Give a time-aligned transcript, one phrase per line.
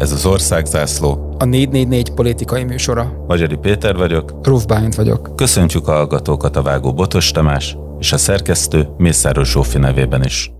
[0.00, 1.36] Ez az Országzászló.
[1.38, 3.24] A 444 politikai műsora.
[3.26, 4.46] Magyari Péter vagyok.
[4.46, 5.36] Ruf Bálint vagyok.
[5.36, 10.52] Köszöntjük a hallgatókat a Vágó Botos Tamás és a szerkesztő Mészáros Zsófi nevében is.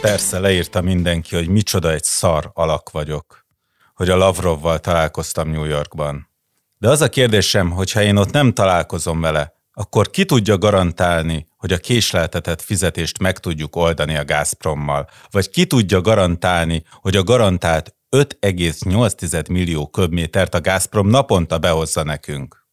[0.00, 3.46] Persze leírta mindenki, hogy micsoda egy szar alak vagyok,
[3.94, 6.34] hogy a Lavrovval találkoztam New Yorkban.
[6.78, 11.46] De az a kérdésem, hogy ha én ott nem találkozom vele, akkor ki tudja garantálni,
[11.56, 15.08] hogy a késleltetett fizetést meg tudjuk oldani a Gazprommal?
[15.30, 22.66] Vagy ki tudja garantálni, hogy a garantált 5,8 millió köbmétert a Gazprom naponta behozza nekünk?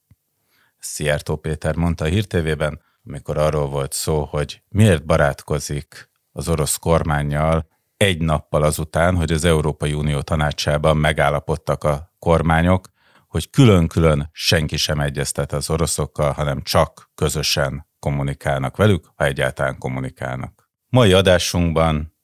[0.80, 7.68] Szijjártó Péter mondta a hírtévében, amikor arról volt szó, hogy miért barátkozik az orosz kormányjal
[7.98, 12.93] egy nappal azután, hogy az Európai Unió tanácsában megállapodtak a kormányok,
[13.34, 20.70] hogy külön-külön senki sem egyeztet az oroszokkal, hanem csak közösen kommunikálnak velük, ha egyáltalán kommunikálnak.
[20.90, 22.16] Mai adásunkban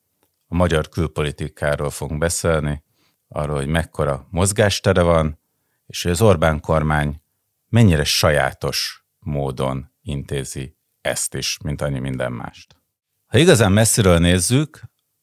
[0.47, 2.83] a magyar külpolitikáról fogunk beszélni,
[3.27, 5.39] arról, hogy mekkora mozgástere van,
[5.85, 7.21] és hogy az Orbán kormány
[7.67, 12.75] mennyire sajátos módon intézi ezt is, mint annyi minden mást.
[13.25, 14.81] Ha igazán messziről nézzük,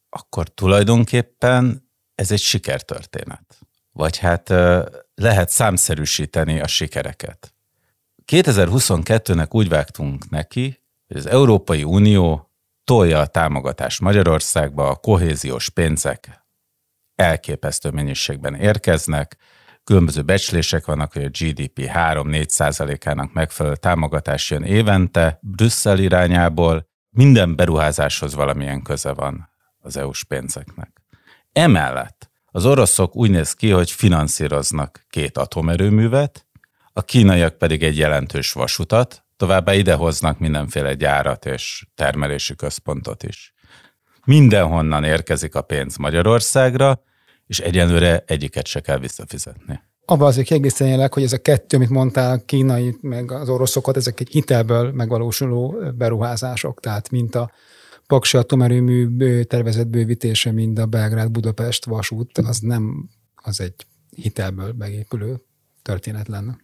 [0.09, 3.66] akkor tulajdonképpen ez egy sikertörténet.
[3.97, 4.49] Vagy hát
[5.15, 7.55] lehet számszerűsíteni a sikereket.
[8.33, 12.51] 2022-nek úgy vágtunk neki, hogy az Európai Unió
[12.85, 16.45] tolja a támogatást Magyarországba, a kohéziós pénzek
[17.15, 19.37] elképesztő mennyiségben érkeznek,
[19.85, 27.57] különböző becslések vannak, hogy a GDP 3-4 százalékának megfelelő támogatás jön évente Brüsszel irányából, minden
[27.57, 31.03] beruházáshoz valamilyen köze van az EU-s pénzeknek.
[31.53, 36.47] Emellett az oroszok úgy néz ki, hogy finanszíroznak két atomerőművet,
[36.93, 43.55] a kínaiak pedig egy jelentős vasutat, továbbá idehoznak mindenféle gyárat és termelési központot is.
[44.25, 47.03] Mindenhonnan érkezik a pénz Magyarországra,
[47.47, 49.81] és egyenlőre egyiket se kell visszafizetni.
[50.05, 54.31] Abban azért kiegészítenjelek, hogy ez a kettő, amit mondtál, kínai meg az oroszokat, ezek egy
[54.31, 57.51] hitelből megvalósuló beruházások, tehát mint a
[58.07, 63.75] Paksi atomerőmű tervezett bővítése, mind a Belgrád-Budapest vasút, az nem az egy
[64.17, 65.41] hitelből megépülő
[65.83, 66.59] történet lenne.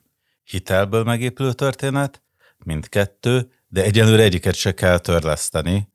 [0.44, 2.22] Hitelből megépülő történet,
[2.64, 5.88] mindkettő, de egyelőre egyiket se kell törleszteni,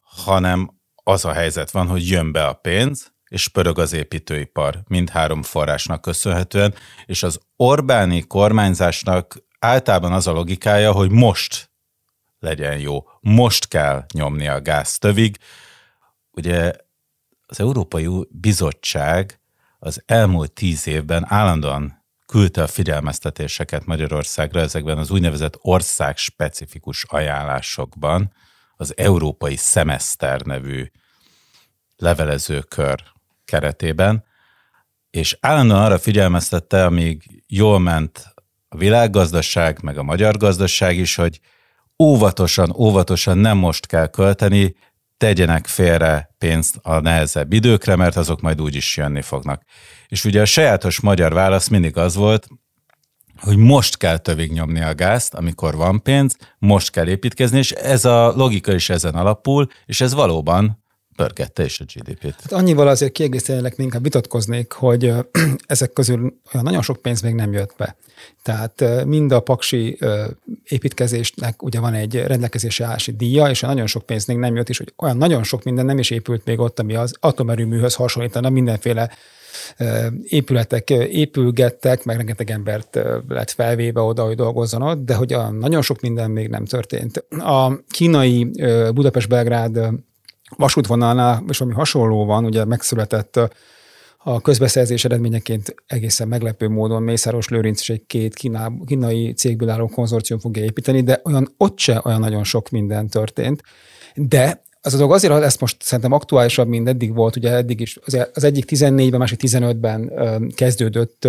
[0.00, 5.42] hanem az a helyzet van, hogy jön be a pénz, és pörög az építőipar mindhárom
[5.42, 6.74] forrásnak köszönhetően,
[7.06, 11.67] és az Orbáni kormányzásnak általában az a logikája, hogy most
[12.38, 13.04] legyen jó.
[13.20, 15.38] Most kell nyomni a gáztövig.
[16.30, 16.72] Ugye
[17.46, 19.40] az Európai Bizottság
[19.78, 28.32] az elmúlt tíz évben állandóan küldte a figyelmeztetéseket Magyarországra ezekben az úgynevezett ország-specifikus ajánlásokban,
[28.76, 30.90] az Európai Szemeszter nevű
[31.96, 33.02] levelezőkör
[33.44, 34.24] keretében,
[35.10, 38.34] és állandóan arra figyelmeztette, amíg jól ment
[38.68, 41.40] a világgazdaság, meg a magyar gazdaság is, hogy
[42.02, 44.74] óvatosan, óvatosan nem most kell költeni,
[45.16, 49.62] tegyenek félre pénzt a nehezebb időkre, mert azok majd úgy is jönni fognak.
[50.08, 52.48] És ugye a sajátos magyar válasz mindig az volt,
[53.40, 58.04] hogy most kell tövig nyomni a gázt, amikor van pénz, most kell építkezni, és ez
[58.04, 60.84] a logika is ezen alapul, és ez valóban
[61.18, 62.40] pörgette is a GDP-t.
[62.40, 65.12] Hát annyival azért kiegészítenek, inkább vitatkoznék, hogy
[65.66, 66.18] ezek közül
[66.52, 67.96] olyan nagyon sok pénz még nem jött be.
[68.42, 69.98] Tehát mind a paksi
[70.64, 74.78] építkezésnek ugye van egy rendelkezési állási díja, és nagyon sok pénz még nem jött, és
[74.78, 79.10] hogy olyan nagyon sok minden nem is épült még ott, ami az atomerőműhöz hasonlítana, mindenféle
[80.22, 82.98] épületek épülgettek, meg rengeteg embert
[83.28, 87.24] lett felvéve oda, hogy dolgozzon de hogy a nagyon sok minden még nem történt.
[87.38, 88.44] A kínai
[88.94, 89.78] Budapest-Belgrád
[90.56, 93.40] vasútvonalnál, és ami hasonló van, ugye megszületett
[94.18, 99.86] a közbeszerzés eredményeként egészen meglepő módon Mészáros Lőrinc és egy két kíná, kínai cégből álló
[99.86, 103.62] konzorcium fogja építeni, de olyan ott se olyan nagyon sok minden történt.
[104.14, 107.98] De az a dolog azért, ezt most szerintem aktuálisabb, mint eddig volt, ugye eddig is,
[108.34, 110.12] az egyik 14-ben, másik 15-ben
[110.54, 111.24] kezdődött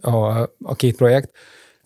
[0.00, 1.30] a, a két projekt,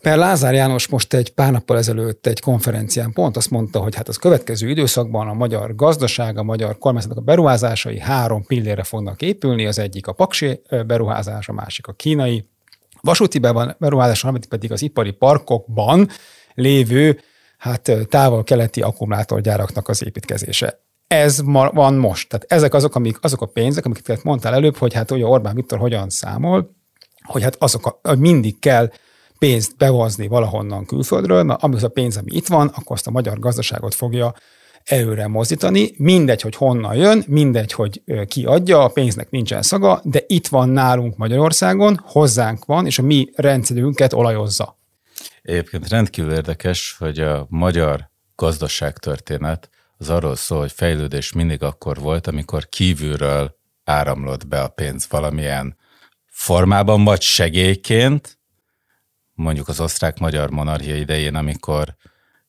[0.02, 4.08] mert Lázár János most egy pár nappal ezelőtt egy konferencián pont azt mondta, hogy hát
[4.08, 9.66] az következő időszakban a magyar gazdaság, a magyar kormányzatnak a beruházásai három pillére fognak épülni,
[9.66, 12.48] az egyik a paksi beruházás, a másik a kínai
[13.00, 13.38] vasúti
[13.78, 16.08] beruházás, a pedig az ipari parkokban
[16.54, 17.20] lévő
[17.58, 20.80] hát távol-keleti akkumulátorgyáraknak az építkezése.
[21.06, 22.28] Ez ma, van most.
[22.28, 25.78] Tehát ezek azok, amik, azok a pénzek, amiket mondtál előbb, hogy hát ugye Orbán Viktor
[25.78, 26.74] hogyan számol,
[27.22, 28.90] hogy hát azok, a, mindig kell
[29.46, 33.38] pénzt behozni valahonnan külföldről, mert az a pénz, ami itt van, akkor azt a magyar
[33.38, 34.34] gazdaságot fogja
[34.84, 40.22] előre mozdítani, mindegy, hogy honnan jön, mindegy, hogy ki adja, a pénznek nincsen szaga, de
[40.26, 44.78] itt van nálunk Magyarországon, hozzánk van, és a mi rendszerünket olajozza.
[45.42, 52.26] Egyébként rendkívül érdekes, hogy a magyar gazdaságtörténet az arról szól, hogy fejlődés mindig akkor volt,
[52.26, 55.76] amikor kívülről áramlott be a pénz valamilyen
[56.26, 58.35] formában, vagy segélyként,
[59.36, 61.94] mondjuk az osztrák-magyar monarchia idején, amikor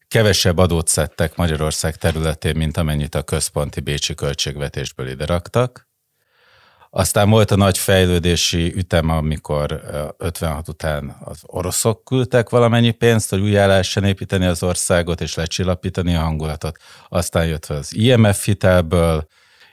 [0.07, 5.87] kevesebb adót szedtek Magyarország területén, mint amennyit a központi bécsi költségvetésből ide raktak.
[6.89, 9.81] Aztán volt a nagy fejlődési ütem, amikor
[10.17, 16.15] 56 után az oroszok küldtek valamennyi pénzt, hogy újjá lehessen építeni az országot és lecsillapítani
[16.15, 16.77] a hangulatot.
[17.09, 19.27] Aztán jött az IMF hitelből,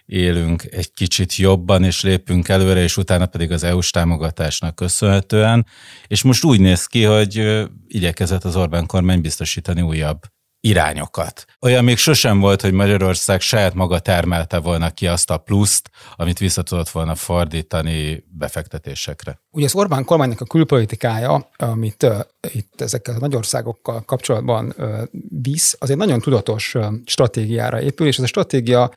[0.07, 5.67] élünk egy kicsit jobban, és lépünk előre, és utána pedig az EU-s támogatásnak köszönhetően.
[6.07, 10.19] És most úgy néz ki, hogy igyekezett az Orbán kormány biztosítani újabb
[10.65, 11.45] irányokat.
[11.61, 16.39] Olyan még sosem volt, hogy Magyarország saját maga termelte volna ki azt a pluszt, amit
[16.39, 19.41] vissza tudott volna fordítani befektetésekre.
[19.51, 22.19] Ugye az Orbán kormánynak a külpolitikája, amit uh,
[22.53, 25.03] itt ezekkel a nagyországokkal kapcsolatban uh,
[25.43, 28.91] visz, az egy nagyon tudatos uh, stratégiára épül, és ez a stratégia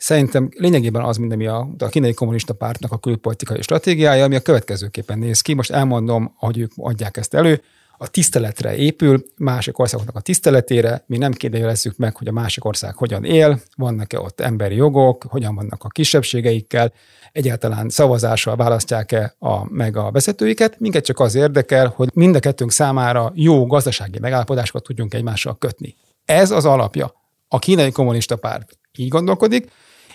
[0.00, 4.40] Szerintem lényegében az, mint ami a, a kínai kommunista pártnak a külpolitikai stratégiája, ami a
[4.40, 5.54] következőképpen néz ki.
[5.54, 7.62] Most elmondom, hogy ők adják ezt elő.
[7.98, 12.94] A tiszteletre épül, másik országoknak a tiszteletére, mi nem kérdezzük meg, hogy a másik ország
[12.94, 16.92] hogyan él, vannak-e ott emberi jogok, hogyan vannak a kisebbségeikkel,
[17.32, 22.70] egyáltalán szavazással választják-e a, meg a vezetőiket, minket csak az érdekel, hogy mind a kettőnk
[22.70, 25.96] számára jó gazdasági megállapodásokat tudjunk egymással kötni.
[26.24, 27.14] Ez az alapja.
[27.48, 29.70] A kínai kommunista párt így gondolkodik,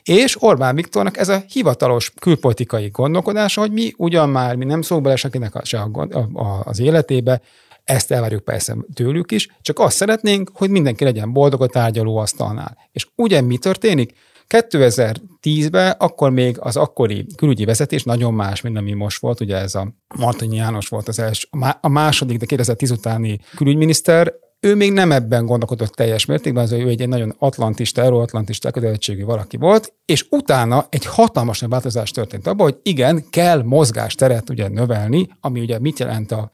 [0.05, 5.05] és Orbán Viktornak ez a hivatalos külpolitikai gondolkodása, hogy mi ugyan már, mi nem szólunk
[5.05, 7.41] bele senkinek a, se a, a, az életébe,
[7.83, 12.77] ezt elvárjuk persze tőlük is, csak azt szeretnénk, hogy mindenki legyen boldog a tárgyalóasztalnál.
[12.91, 14.13] És ugye mi történik?
[14.49, 19.75] 2010-ben akkor még az akkori külügyi vezetés nagyon más, mint ami most volt, ugye ez
[19.75, 21.47] a Martonyi János volt az első,
[21.81, 24.33] a második, de 2010 utáni külügyminiszter,
[24.65, 29.57] ő még nem ebben gondolkodott teljes mértékben, az ő egy nagyon atlantista, euróatlantista kötelezettségű valaki
[29.57, 35.27] volt, és utána egy hatalmas nagy változás történt abban, hogy igen, kell mozgásteret ugye növelni,
[35.39, 36.51] ami ugye mit jelent a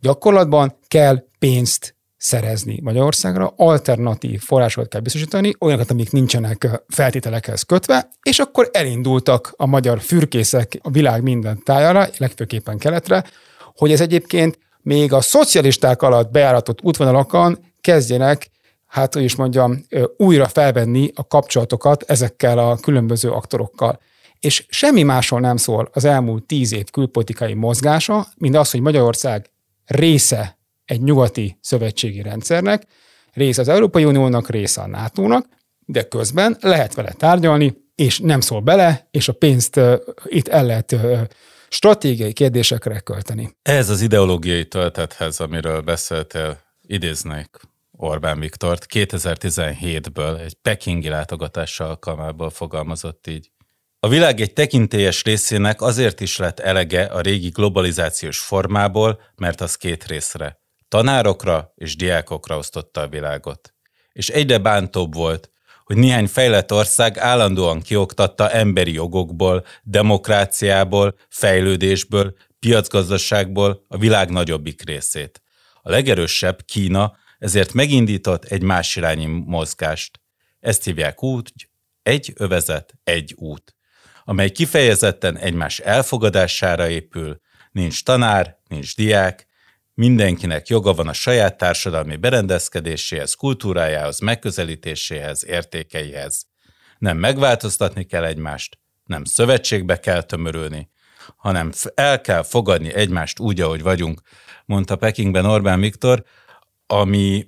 [0.00, 8.38] gyakorlatban, kell pénzt szerezni Magyarországra, alternatív forrásokat kell biztosítani, olyanokat, amik nincsenek feltételekhez kötve, és
[8.38, 13.24] akkor elindultak a magyar fürkészek a világ minden tájára, legfőképpen keletre,
[13.74, 18.50] hogy ez egyébként még a szocialisták alatt bejáratott útvonalakon kezdjenek,
[18.86, 19.84] hát hogy is mondjam,
[20.16, 24.00] újra felvenni a kapcsolatokat ezekkel a különböző aktorokkal.
[24.40, 29.50] És semmi másról nem szól az elmúlt tíz év külpolitikai mozgása, mint az, hogy Magyarország
[29.86, 32.86] része egy nyugati szövetségi rendszernek,
[33.32, 35.46] része az Európai Uniónak, része a NATO-nak,
[35.86, 39.94] de közben lehet vele tárgyalni, és nem szól bele, és a pénzt uh,
[40.24, 41.20] itt el lehet uh,
[41.70, 43.56] stratégiai kérdésekre költeni.
[43.62, 47.48] Ez az ideológiai töltethez, amiről beszéltél, idéznék
[47.92, 53.50] Orbán Viktort, 2017-ből egy pekingi látogatás alkalmából fogalmazott így.
[54.00, 59.74] A világ egy tekintélyes részének azért is lett elege a régi globalizációs formából, mert az
[59.74, 63.74] két részre, tanárokra és diákokra osztotta a világot.
[64.12, 65.49] És egyre bántóbb volt,
[65.90, 75.42] hogy néhány fejlett ország állandóan kioktatta emberi jogokból, demokráciából, fejlődésből, piacgazdaságból a világ nagyobbik részét.
[75.82, 80.20] A legerősebb, Kína, ezért megindított egy más irányi mozgást.
[80.60, 81.68] Ezt hívják úgy,
[82.02, 83.76] egy övezet, egy út,
[84.24, 87.40] amely kifejezetten egymás elfogadására épül,
[87.72, 89.46] nincs tanár, nincs diák,
[90.00, 96.46] Mindenkinek joga van a saját társadalmi berendezkedéséhez, kultúrájához, megközelítéséhez, értékeihez.
[96.98, 100.90] Nem megváltoztatni kell egymást, nem szövetségbe kell tömörülni,
[101.36, 104.20] hanem el kell fogadni egymást úgy, ahogy vagyunk,
[104.64, 106.24] mondta Pekingben Orbán Viktor,
[106.86, 107.46] ami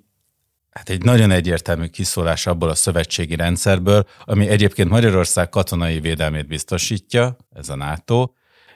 [0.71, 7.37] hát egy nagyon egyértelmű kiszólás abból a szövetségi rendszerből, ami egyébként Magyarország katonai védelmét biztosítja,
[7.51, 8.33] ez a NATO,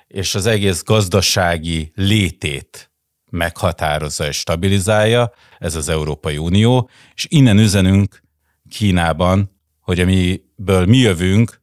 [0.07, 2.91] és az egész gazdasági létét
[3.31, 8.23] meghatározza és stabilizálja, ez az Európai Unió, és innen üzenünk
[8.69, 11.61] Kínában, hogy amiből mi jövünk,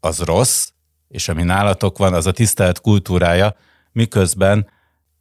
[0.00, 0.68] az rossz,
[1.08, 3.56] és ami nálatok van, az a tisztelt kultúrája,
[3.92, 4.70] miközben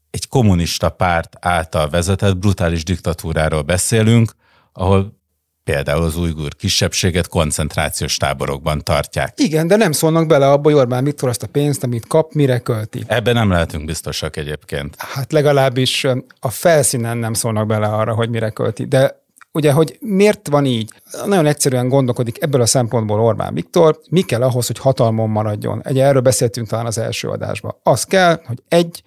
[0.10, 4.36] egy kommunista párt által vezetett brutális diktatúráról beszélünk,
[4.74, 5.21] ahol
[5.64, 9.34] például az ujgur kisebbséget koncentrációs táborokban tartják.
[9.40, 12.60] Igen, de nem szólnak bele abba, hogy Orbán Viktor azt a pénzt, amit kap, mire
[12.60, 13.04] költi.
[13.08, 14.96] Ebben nem lehetünk biztosak egyébként.
[14.98, 16.08] Hát legalábbis
[16.40, 18.86] a felszínen nem szólnak bele arra, hogy mire költi.
[18.86, 19.20] De
[19.54, 20.92] Ugye, hogy miért van így?
[21.26, 25.82] Nagyon egyszerűen gondolkodik ebből a szempontból Orbán Viktor, mi kell ahhoz, hogy hatalmon maradjon.
[25.84, 27.76] Egy erről beszéltünk talán az első adásban.
[27.84, 29.04] Az kell, hogy egy,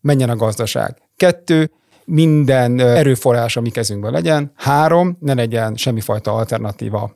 [0.00, 0.96] menjen a gazdaság.
[1.16, 1.70] Kettő,
[2.04, 4.52] minden erőforrás a mi kezünkben legyen.
[4.56, 7.12] Három, ne legyen semmifajta alternatíva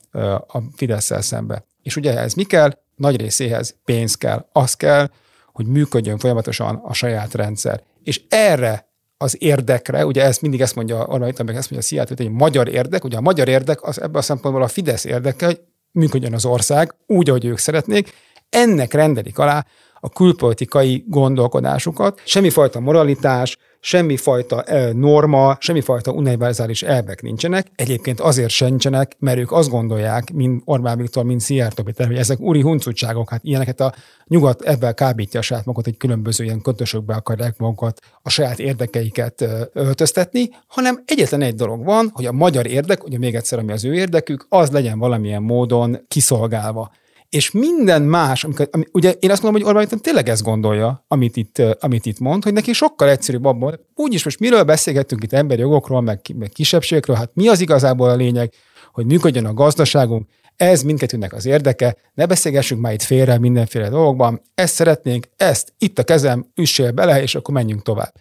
[0.47, 1.64] a fidesz szembe.
[1.83, 2.71] És ugye ez mi kell?
[2.97, 4.47] Nagy részéhez pénz kell.
[4.53, 5.11] Az kell,
[5.53, 7.83] hogy működjön folyamatosan a saját rendszer.
[8.03, 11.83] És erre az érdekre, ugye ez mindig ezt mondja Orbán Viktor, meg ezt mondja a
[11.88, 15.05] Szijjártó, hogy egy magyar érdek, ugye a magyar érdek az ebben a szempontból a Fidesz
[15.05, 15.61] érdeke, hogy
[15.91, 18.12] működjön az ország úgy, ahogy ők szeretnék,
[18.49, 19.67] ennek rendelik alá
[20.00, 22.21] a külpolitikai gondolkodásukat.
[22.25, 27.67] Semmifajta moralitás, semmifajta norma, semmifajta univerzális elvek nincsenek.
[27.75, 32.41] Egyébként azért sincsenek, mert ők azt gondolják, mint Orbán Viktor, mint Szijjártó Péter, hogy ezek
[32.41, 33.95] úri huncutságok, hát ilyeneket a
[34.26, 39.45] nyugat ebben kábítja a saját magukat, egy különböző ilyen kötösökbe akarják magukat a saját érdekeiket
[39.73, 43.85] öltöztetni, hanem egyetlen egy dolog van, hogy a magyar érdek, ugye még egyszer, ami az
[43.85, 46.91] ő érdekük, az legyen valamilyen módon kiszolgálva
[47.35, 51.05] és minden más, amikor, ami, ugye én azt mondom, hogy Orbán Viktor tényleg ezt gondolja,
[51.09, 55.33] amit itt, amit itt mond, hogy neki sokkal egyszerűbb abban, úgyis most miről beszélgettünk itt
[55.33, 58.53] emberi jogokról, meg, meg kisebbségekről, hát mi az igazából a lényeg,
[58.93, 64.41] hogy működjön a gazdaságunk, ez mindkettőnek az érdeke, ne beszélgessünk már itt félre mindenféle dolgokban,
[64.55, 68.14] ezt szeretnénk, ezt itt a kezem, üssél bele, és akkor menjünk tovább.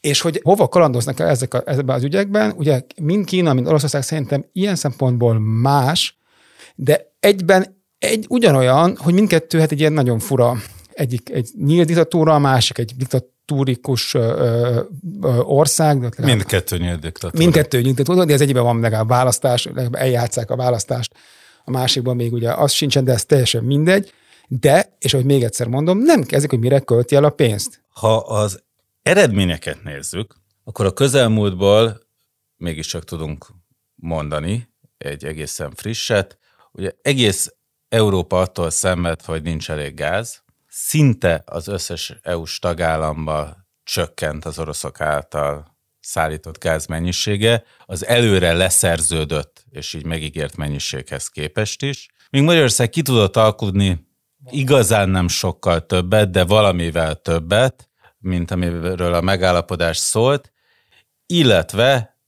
[0.00, 4.02] És hogy hova kalandoznak el ezek a, ezekben az ügyekben, ugye mind Kína, mind Oroszország
[4.02, 6.18] szerintem ilyen szempontból más,
[6.74, 10.56] de egyben egy ugyanolyan, hogy mindkettő hát egy ilyen nagyon fura,
[10.92, 14.20] egyik egy nyílt diktatúra, a másik egy diktatúrikus ö,
[15.22, 16.14] ö, ország.
[16.22, 17.42] Mindkettő nyílt diktatúra.
[17.42, 21.14] Mindkettő nyílt diktatúra, de az egyben van meg a választás, eljátszák a választást,
[21.64, 24.12] a másikban még ugye az sincsen, de ez teljesen mindegy.
[24.48, 27.80] De, és hogy még egyszer mondom, nem kezdik, hogy mire költi el a pénzt.
[27.88, 28.62] Ha az
[29.02, 30.34] eredményeket nézzük,
[30.64, 32.00] akkor a közelmúltból
[32.56, 33.46] mégiscsak tudunk
[33.94, 36.38] mondani egy egészen frisset.
[36.72, 37.54] Ugye egész
[37.88, 40.42] Európa attól szenved, hogy nincs elég gáz.
[40.68, 49.64] Szinte az összes EU-s tagállamba csökkent az oroszok által szállított gáz mennyisége, az előre leszerződött
[49.70, 52.08] és így megígért mennyiséghez képest is.
[52.30, 54.06] Míg Magyarország ki tudott alkudni
[54.50, 57.88] igazán nem sokkal többet, de valamivel többet,
[58.18, 60.52] mint amiről a megállapodás szólt,
[61.26, 62.18] illetve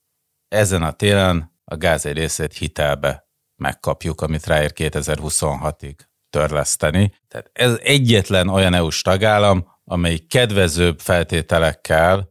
[0.48, 3.27] ezen a téren a gáz egy részét hitelbe
[3.58, 5.94] megkapjuk, amit ráér 2026-ig
[6.30, 7.12] törleszteni.
[7.28, 12.30] Tehát ez egyetlen olyan EU-s tagállam, amely kedvezőbb feltételekkel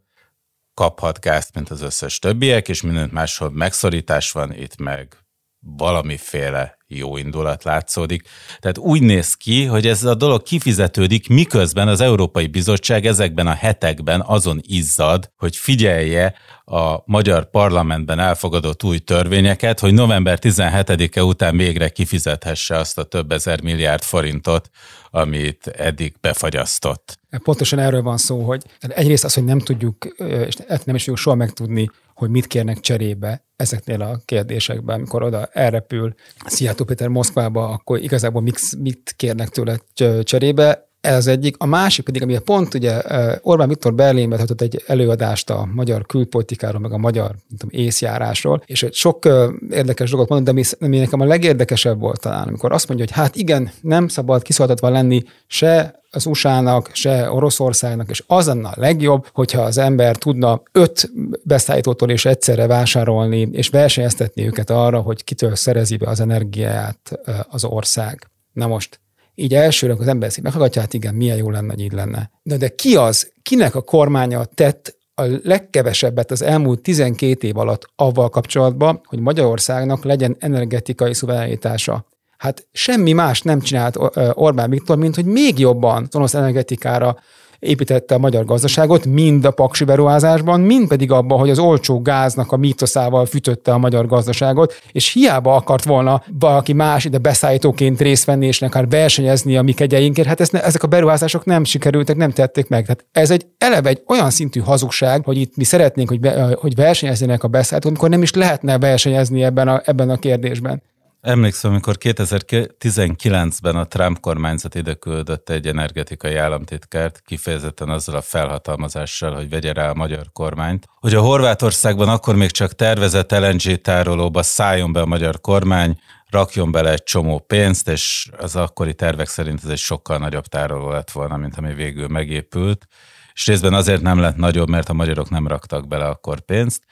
[0.74, 5.18] kaphat gázt, mint az összes többiek, és mindent máshol megszorítás van, itt meg
[5.60, 8.28] valamiféle jó indulat látszódik.
[8.60, 13.54] Tehát úgy néz ki, hogy ez a dolog kifizetődik, miközben az Európai Bizottság ezekben a
[13.54, 16.34] hetekben azon izzad, hogy figyelje
[16.66, 23.32] a magyar parlamentben elfogadott új törvényeket, hogy november 17-e után végre kifizethesse azt a több
[23.32, 24.70] ezer milliárd forintot,
[25.10, 27.20] amit eddig befagyasztott.
[27.44, 30.06] Pontosan erről van szó, hogy egyrészt az, hogy nem tudjuk,
[30.48, 35.46] és nem is fogjuk soha megtudni, hogy mit kérnek cserébe ezeknél a kérdésekben, amikor oda
[35.46, 36.14] elrepül
[36.46, 39.80] Szijjártó Péter Moszkvába, akkor igazából mit, mit kérnek tőle
[40.24, 40.87] cserébe.
[41.02, 41.56] Ez az egyik.
[41.58, 43.02] A másik pedig, ami pont ugye
[43.42, 48.88] Orbán Viktor Berlinbe tartott egy előadást a magyar külpolitikáról, meg a magyar tudom, észjárásról, és
[48.92, 49.26] sok
[49.70, 53.16] érdekes dolgot mondott, de ami, ami nekem a legérdekesebb volt talán, amikor azt mondja, hogy
[53.16, 58.74] hát igen, nem szabad kiszoltatva lenni se az USA-nak, se Oroszországnak, és az lenne a
[58.76, 61.12] legjobb, hogyha az ember tudna öt
[61.44, 67.64] beszállítótól is egyszerre vásárolni, és versenyeztetni őket arra, hogy kitől szerezi be az energiáját az
[67.64, 68.30] ország.
[68.54, 69.00] Na most,
[69.40, 72.32] így elsőre az ember szép meghallgatja, hát igen, milyen jó lenne, hogy így lenne.
[72.44, 77.90] De, de ki az, kinek a kormánya tett a legkevesebbet az elmúlt 12 év alatt
[77.96, 82.06] avval kapcsolatban, hogy Magyarországnak legyen energetikai szuverenitása.
[82.38, 83.98] Hát semmi más nem csinált
[84.34, 87.18] Orbán Viktor, mint hogy még jobban az orosz energetikára
[87.60, 92.52] építette a magyar gazdaságot, mind a paksi beruházásban, mind pedig abban, hogy az olcsó gáznak
[92.52, 98.26] a mítoszával fütötte a magyar gazdaságot, és hiába akart volna valaki más ide beszállítóként részt
[98.26, 102.16] venni, és akár versenyezni a mi kegyeinkért, hát ezt ne, ezek a beruházások nem sikerültek,
[102.16, 102.82] nem tették meg.
[102.82, 106.76] Tehát ez egy eleve egy olyan szintű hazugság, hogy itt mi szeretnénk, hogy, be, hogy
[106.76, 110.82] versenyezzenek a beszállítók, amikor nem is lehetne versenyezni ebben a, ebben a kérdésben.
[111.28, 119.36] Emlékszem, amikor 2019-ben a Trump kormányzat ide küldött egy energetikai államtitkárt, kifejezetten azzal a felhatalmazással,
[119.36, 124.44] hogy vegye rá a magyar kormányt, hogy a Horvátországban akkor még csak tervezett LNG tárolóba
[124.44, 129.64] szálljon be a magyar kormány, rakjon bele egy csomó pénzt, és az akkori tervek szerint
[129.64, 132.88] ez egy sokkal nagyobb tároló lett volna, mint ami végül megépült.
[133.34, 136.84] És részben azért nem lett nagyobb, mert a magyarok nem raktak bele akkor pénzt.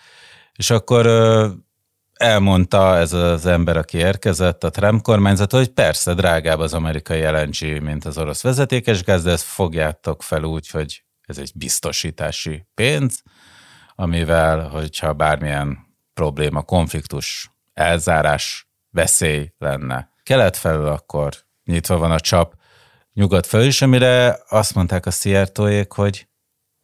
[0.55, 1.05] És akkor
[2.15, 7.81] elmondta ez az ember, aki érkezett a Trump kormányzat, hogy persze drágább az amerikai LNG,
[7.81, 13.23] mint az orosz vezetékes gáz, de ezt fogjátok fel úgy, hogy ez egy biztosítási pénz,
[13.95, 15.77] amivel, hogyha bármilyen
[16.13, 20.09] probléma, konfliktus, elzárás, veszély lenne.
[20.23, 22.55] Kelet felül akkor nyitva van a csap,
[23.13, 26.27] nyugat felül is, amire azt mondták a Szijjártóék, hogy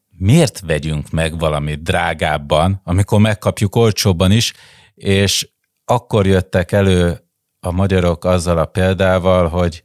[0.10, 4.54] miért vegyünk meg valamit drágábban, amikor megkapjuk olcsóbban is,
[5.02, 5.50] és
[5.86, 7.20] akkor jöttek elő
[7.60, 9.84] a magyarok azzal a példával, hogy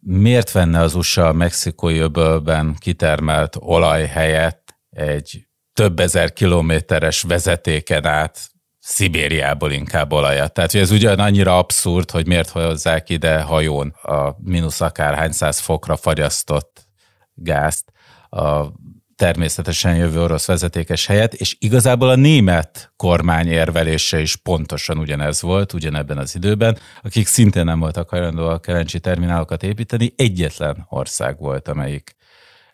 [0.00, 8.06] miért venne az USA a mexikói öbölben kitermelt olaj helyett egy több ezer kilométeres vezetéken
[8.06, 10.52] át Szibériából inkább olajat.
[10.52, 15.58] Tehát hogy ez ugyan annyira abszurd, hogy miért hozzák ide hajón a mínusz akárhány száz
[15.58, 16.86] fokra fagyasztott
[17.34, 17.92] gázt
[18.28, 18.72] a
[19.18, 25.72] természetesen jövő orosz vezetékes helyett, és igazából a német kormány érvelése is pontosan ugyanez volt,
[25.72, 32.16] ugyanebben az időben, akik szintén nem voltak hajlandóak kerencsi terminálokat építeni, egyetlen ország volt, amelyik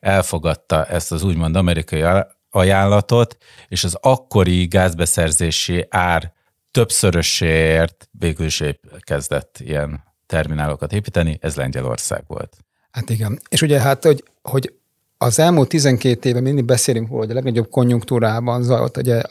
[0.01, 2.05] elfogadta ezt az úgymond amerikai
[2.51, 3.37] ajánlatot,
[3.69, 6.33] és az akkori gázbeszerzési ár
[6.71, 8.63] többszöröséért végül is
[8.99, 12.57] kezdett ilyen terminálokat építeni, ez Lengyelország volt.
[12.91, 13.41] Hát igen.
[13.49, 14.73] És ugye hát, hogy, hogy
[15.19, 19.23] az elmúlt 12 évben mindig beszélünk róla, hogy a legnagyobb konjunktúrában zajlott ugye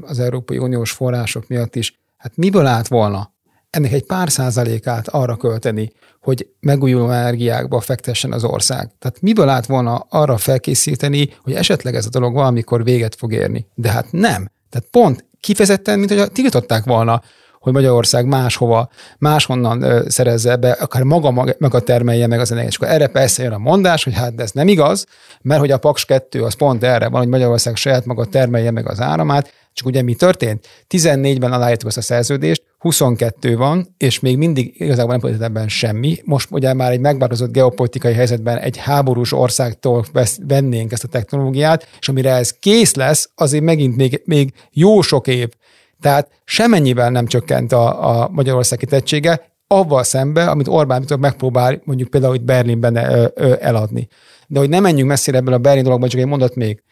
[0.00, 2.00] az Európai Uniós források miatt is.
[2.16, 3.32] Hát miből állt volna
[3.72, 8.90] ennek egy pár százalékát arra költeni, hogy megújuló energiákba fektessen az ország.
[8.98, 13.66] Tehát miből állt volna arra felkészíteni, hogy esetleg ez a dolog valamikor véget fog érni.
[13.74, 14.50] De hát nem.
[14.70, 17.22] Tehát pont kifejezetten, mint hogy tiltották volna
[17.62, 18.88] hogy Magyarország máshova,
[19.18, 22.72] máshonnan szerezze be, akár maga, maga termelje meg az energiát.
[22.72, 25.06] És akkor erre persze jön a mondás, hogy hát ez nem igaz,
[25.42, 28.88] mert hogy a Paks 2 az pont erre van, hogy Magyarország saját maga termelje meg
[28.88, 30.68] az áramát, csak ugye mi történt?
[30.90, 36.18] 14-ben aláírtuk ezt a szerződést, 22 van, és még mindig igazából nem történt ebben semmi.
[36.24, 40.04] Most ugye már egy megváltozott geopolitikai helyzetben egy háborús országtól
[40.46, 45.26] vennénk ezt a technológiát, és amire ez kész lesz, azért megint még, még jó sok
[45.26, 45.48] év.
[46.02, 52.08] Tehát semennyivel nem csökkent a, a Magyarország kitettsége, avval szembe, amit Orbán Viktor megpróbál mondjuk
[52.08, 52.96] például itt Berlinben
[53.60, 54.08] eladni.
[54.46, 56.82] De hogy nem menjünk messzire ebből a Berlin dologban, csak egy mondat még,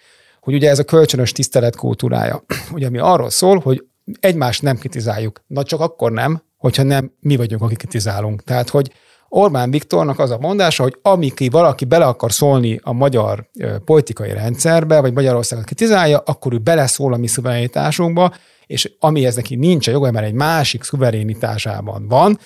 [0.41, 2.45] hogy ugye ez a kölcsönös tisztelet kultúrája,
[2.75, 3.85] ugye ami arról szól, hogy
[4.21, 5.43] egymást nem kritizáljuk.
[5.47, 8.43] Na csak akkor nem, hogyha nem mi vagyunk, akik kritizálunk.
[8.43, 8.93] Tehát, hogy
[9.33, 13.51] Orbán Viktornak az a mondása, hogy amikor valaki bele akar szólni a magyar
[13.85, 18.35] politikai rendszerbe, vagy Magyarországot kritizálja, akkor ő beleszól a mi szuverenitásunkba,
[18.67, 22.39] és amihez neki nincs a joga, mert egy másik szuverénitásában van,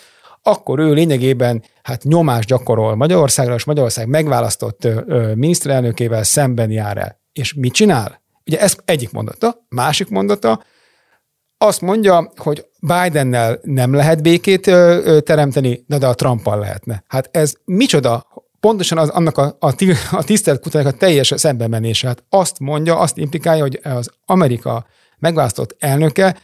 [0.43, 4.89] akkor ő lényegében hát nyomást gyakorol Magyarországra, és Magyarország megválasztott
[5.35, 7.21] miniszterelnökével szemben jár el.
[7.33, 8.23] És mit csinál?
[8.47, 10.63] Ugye ez egyik mondata, másik mondata,
[11.65, 14.63] azt mondja, hogy Bidennel nem lehet békét
[15.25, 17.05] teremteni, de, de a Trumpal lehetne.
[17.07, 18.27] Hát ez micsoda,
[18.61, 19.75] pontosan az, annak a, a,
[20.11, 22.07] a tisztelt kutatónak a teljes szembemenése.
[22.07, 24.87] Hát azt mondja, azt implikálja, hogy az Amerika
[25.19, 26.37] megválasztott elnöke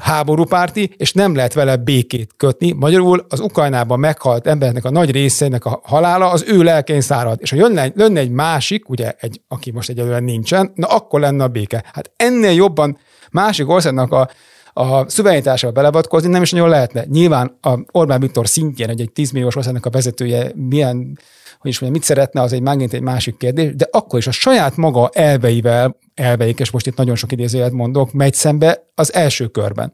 [0.00, 2.72] háborúpárti, és nem lehet vele békét kötni.
[2.72, 7.38] Magyarul az Ukrajnában meghalt embernek a nagy részének a halála az ő lelkén szárad.
[7.40, 11.44] És ha jönne, jönne egy másik, ugye, egy, aki most egyelőre nincsen, na akkor lenne
[11.44, 11.84] a béke.
[11.92, 12.98] Hát ennél jobban
[13.34, 14.30] másik országnak a,
[14.72, 17.04] a szuverenitásával belevatkozni nem is nagyon lehetne.
[17.04, 21.18] Nyilván a Orbán Viktor szintjén, egy, egy 10 milliós országnak a vezetője milyen
[21.58, 24.30] hogy is mondjam, mit szeretne, az egy megint egy másik kérdés, de akkor is a
[24.30, 29.48] saját maga elveivel, elveik, és most itt nagyon sok idézőjelet mondok, megy szembe az első
[29.48, 29.92] körben.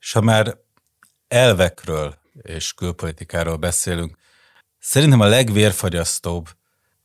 [0.00, 0.56] És ha már
[1.28, 4.16] elvekről és külpolitikáról beszélünk,
[4.78, 6.48] szerintem a legvérfagyasztóbb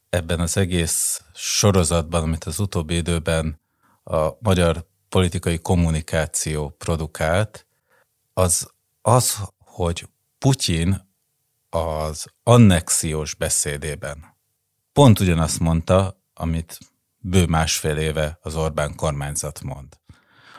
[0.10, 3.62] ebben az egész sorozatban, amit az utóbbi időben
[4.04, 7.68] a magyar politikai kommunikáció produkált,
[8.34, 11.08] az az, hogy Putyin
[11.70, 14.38] az annexiós beszédében
[14.94, 16.78] pont ugyanazt mondta, amit
[17.18, 19.88] bő másfél éve az Orbán kormányzat mond.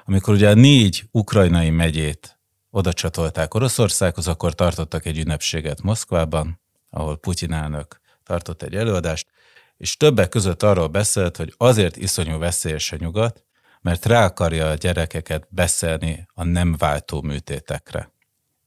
[0.05, 2.39] Amikor ugye a négy ukrajnai megyét
[2.71, 6.61] oda csatolták Oroszországhoz, akkor tartottak egy ünnepséget Moszkvában,
[6.91, 9.29] ahol Putyin elnök tartott egy előadást,
[9.77, 13.45] és többek között arról beszélt, hogy azért iszonyú veszélyes a nyugat,
[13.81, 18.13] mert rá akarja a gyerekeket beszélni a nem váltó műtétekre.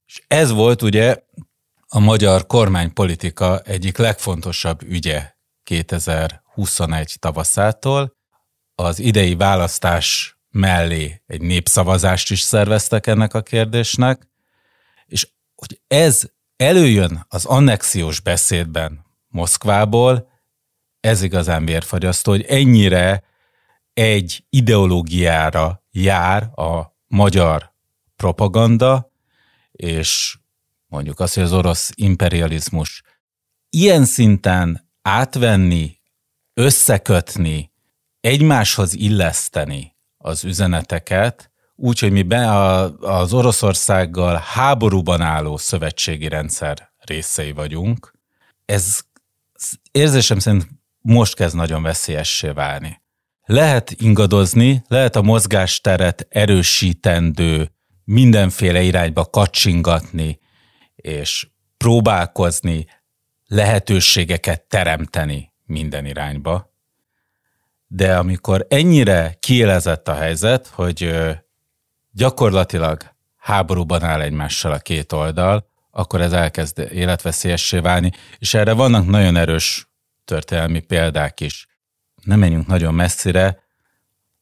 [0.05, 1.17] És ez volt ugye
[1.87, 5.31] a magyar kormánypolitika egyik legfontosabb ügye
[5.63, 8.15] 2021 tavaszától.
[8.75, 14.27] Az idei választás mellé egy népszavazást is szerveztek ennek a kérdésnek,
[15.05, 16.21] és hogy ez
[16.55, 20.31] előjön az annexiós beszédben Moszkvából,
[20.99, 23.23] ez igazán vérfagyasztó, hogy ennyire
[23.93, 27.73] egy ideológiára jár a magyar
[28.15, 29.11] propaganda,
[29.71, 30.37] és
[30.87, 33.03] mondjuk azt, hogy az orosz imperializmus
[33.69, 35.99] ilyen szinten átvenni,
[36.53, 37.71] összekötni,
[38.19, 46.91] egymáshoz illeszteni az üzeneteket, úgy, hogy mi be a, az Oroszországgal háborúban álló szövetségi rendszer
[46.97, 48.13] részei vagyunk,
[48.65, 48.99] ez
[49.91, 50.67] érzésem szerint
[51.01, 53.01] most kezd nagyon veszélyessé válni.
[53.45, 57.71] Lehet ingadozni, lehet a mozgásteret erősítendő,
[58.03, 60.39] mindenféle irányba kacsingatni,
[60.95, 62.85] és próbálkozni,
[63.45, 66.73] lehetőségeket teremteni minden irányba.
[67.87, 71.15] De amikor ennyire kiélezett a helyzet, hogy
[72.11, 73.01] gyakorlatilag
[73.37, 79.35] háborúban áll egymással a két oldal, akkor ez elkezd életveszélyessé válni, és erre vannak nagyon
[79.35, 79.87] erős
[80.25, 81.67] történelmi példák is.
[82.23, 83.63] Nem menjünk nagyon messzire,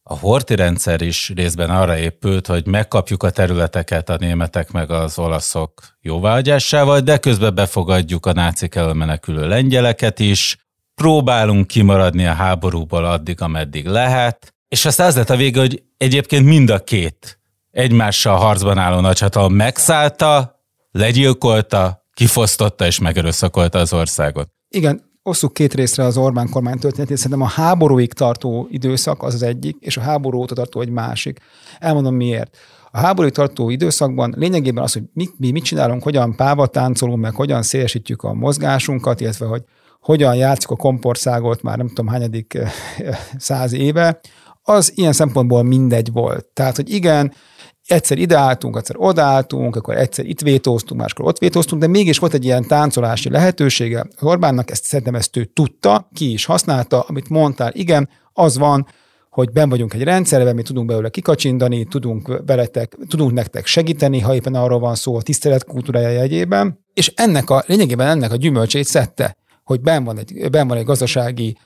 [0.03, 5.19] a horti rendszer is részben arra épült, hogy megkapjuk a területeket a németek meg az
[5.19, 10.57] olaszok jóváhagyásával, de közben befogadjuk a nácik menekülő lengyeleket is,
[10.95, 16.45] próbálunk kimaradni a háborúból addig, ameddig lehet, és aztán az lett a vége, hogy egyébként
[16.45, 17.39] mind a két
[17.71, 24.49] egymással harcban álló nagyhatalom megszállta, legyilkolta, kifosztotta és megerőszakolta az országot.
[24.69, 29.43] Igen, osszuk két részre az Orbán kormány történetét, szerintem a háborúig tartó időszak az az
[29.43, 31.39] egyik, és a háború óta tartó egy másik.
[31.79, 32.57] Elmondom miért.
[32.91, 37.35] A háborúig tartó időszakban lényegében az, hogy mi, mi mit csinálunk, hogyan páva táncolunk, meg
[37.35, 39.63] hogyan szélesítjük a mozgásunkat, illetve hogy
[40.01, 42.71] hogyan játszuk a kompországot már nem tudom hányadik eh,
[43.37, 44.19] száz éve,
[44.63, 46.45] az ilyen szempontból mindegy volt.
[46.45, 47.33] Tehát, hogy igen,
[47.91, 52.17] egyszer ide álltunk, egyszer oda álltunk, akkor egyszer itt vétóztunk, máskor ott vétóztunk, de mégis
[52.17, 54.07] volt egy ilyen táncolási lehetősége.
[54.19, 58.87] Orbánnak ezt szerintem ezt ő tudta, ki is használta, amit mondtál, igen, az van,
[59.29, 64.35] hogy ben vagyunk egy rendszerben, mi tudunk belőle kikacsindani, tudunk veletek, tudunk nektek segíteni, ha
[64.35, 68.85] éppen arról van szó a tisztelet kultúrája jegyében, és ennek a, lényegében ennek a gyümölcsét
[68.85, 71.57] szedte, hogy ben van egy, ben van egy gazdasági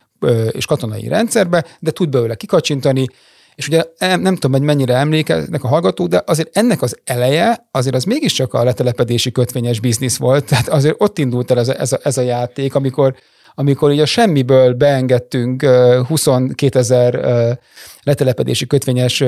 [0.52, 3.08] és katonai rendszerbe, de tud belőle kikacsintani,
[3.56, 7.96] és ugye nem tudom, hogy mennyire emlékeznek a hallgatók, de azért ennek az eleje, azért
[7.96, 11.92] az mégiscsak a letelepedési kötvényes biznisz volt, tehát azért ott indult el ez a, ez
[11.92, 13.16] a, ez a játék, amikor
[13.58, 15.66] amikor így a semmiből beengedtünk
[16.08, 17.20] 22 ezer
[18.04, 19.24] letelepedési kötvényes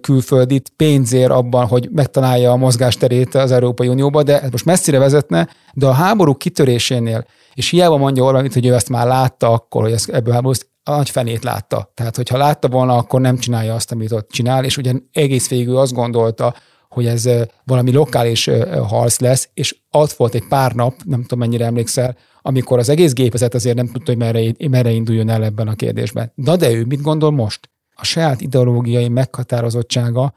[0.00, 5.48] külföldit pénzért abban, hogy megtalálja a mozgásterét az Európai Unióba, de ez most messzire vezetne,
[5.74, 9.92] de a háború kitörésénél, és hiába mondja Orbán, hogy ő ezt már látta akkor, hogy
[9.92, 11.90] ez, ebből háború, a nagy fenét látta.
[11.94, 15.76] Tehát, hogyha látta volna, akkor nem csinálja azt, amit ott csinál, és ugye egész végül
[15.76, 16.54] azt gondolta,
[16.88, 17.28] hogy ez
[17.64, 18.50] valami lokális
[18.88, 23.12] harc lesz, és ott volt egy pár nap, nem tudom mennyire emlékszel, amikor az egész
[23.12, 26.32] gépezet azért nem tudta, hogy merre, merre induljon el ebben a kérdésben.
[26.34, 27.70] Na de ő mit gondol most?
[27.94, 30.34] A saját ideológiai meghatározottsága,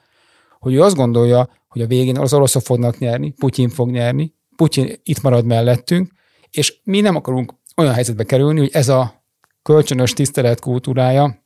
[0.60, 4.94] hogy ő azt gondolja, hogy a végén az oroszok fognak nyerni, Putyin fog nyerni, Putyin
[5.04, 6.12] itt marad mellettünk,
[6.52, 9.25] és mi nem akarunk olyan helyzetbe kerülni, hogy ez a
[9.66, 11.44] kölcsönös tisztelet kultúrája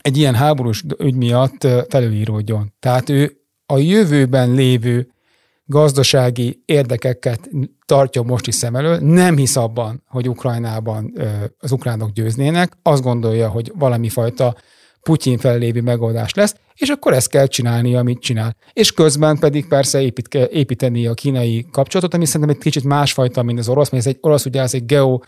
[0.00, 2.72] egy ilyen háborús ügy miatt felülíródjon.
[2.80, 5.12] Tehát ő a jövőben lévő
[5.64, 7.48] gazdasági érdekeket
[7.86, 11.12] tartja most is szem elől, nem hisz abban, hogy Ukrajnában
[11.58, 14.56] az ukránok győznének, azt gondolja, hogy valami fajta
[15.02, 18.56] Putyin fellévő megoldás lesz, és akkor ezt kell csinálni, amit csinál.
[18.72, 23.58] És közben pedig persze épít, építeni a kínai kapcsolatot, ami szerintem egy kicsit másfajta, mint
[23.58, 25.18] az orosz, mert ez egy orosz ugye ez egy geo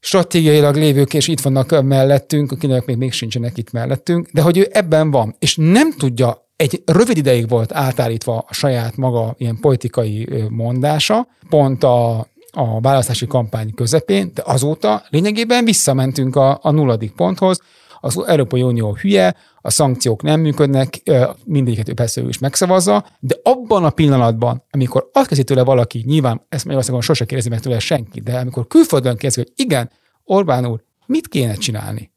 [0.00, 4.58] stratégiailag lévők, és itt vannak mellettünk, a kínaiak még, még sincsenek itt mellettünk, de hogy
[4.58, 9.58] ő ebben van, és nem tudja egy rövid ideig volt átállítva a saját maga ilyen
[9.60, 12.18] politikai mondása, pont a,
[12.50, 17.60] a választási kampány közepén, de azóta lényegében visszamentünk a, a nulladik ponthoz,
[18.00, 21.02] az Európai Unió hülye, a szankciók nem működnek,
[21.44, 26.02] mindegyiket ő persze ő is megszavazza, de abban a pillanatban, amikor azt kezdi tőle valaki,
[26.06, 29.90] nyilván ezt Magyarországon sose kérdezi meg tőle senki, de amikor külföldön kezdi, hogy igen,
[30.24, 32.12] Orbán úr, mit kéne csinálni?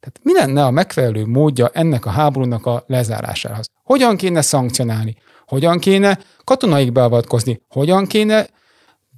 [0.00, 3.70] Tehát mi lenne a megfelelő módja ennek a háborúnak a lezárásához?
[3.82, 5.16] Hogyan kéne szankcionálni?
[5.46, 7.62] Hogyan kéne katonaik beavatkozni?
[7.68, 8.46] Hogyan kéne